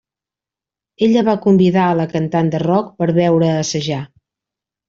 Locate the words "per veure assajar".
3.03-4.03